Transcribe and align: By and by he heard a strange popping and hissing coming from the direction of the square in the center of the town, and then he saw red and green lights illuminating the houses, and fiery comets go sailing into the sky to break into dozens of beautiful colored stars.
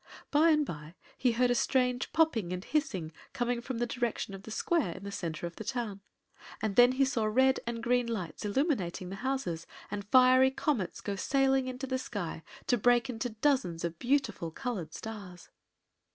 By 0.31 0.49
and 0.49 0.65
by 0.65 0.95
he 1.15 1.33
heard 1.33 1.51
a 1.51 1.53
strange 1.53 2.11
popping 2.11 2.51
and 2.51 2.63
hissing 2.65 3.11
coming 3.33 3.61
from 3.61 3.77
the 3.77 3.85
direction 3.85 4.33
of 4.33 4.41
the 4.41 4.49
square 4.49 4.93
in 4.93 5.03
the 5.03 5.11
center 5.11 5.45
of 5.45 5.57
the 5.57 5.63
town, 5.63 6.01
and 6.59 6.75
then 6.75 6.93
he 6.93 7.05
saw 7.05 7.25
red 7.25 7.59
and 7.67 7.83
green 7.83 8.07
lights 8.07 8.43
illuminating 8.43 9.09
the 9.11 9.17
houses, 9.17 9.67
and 9.91 10.09
fiery 10.09 10.49
comets 10.49 11.01
go 11.01 11.15
sailing 11.15 11.67
into 11.67 11.85
the 11.85 11.99
sky 11.99 12.41
to 12.65 12.79
break 12.79 13.11
into 13.11 13.29
dozens 13.29 13.83
of 13.85 13.99
beautiful 13.99 14.49
colored 14.49 14.91
stars. 14.95 15.49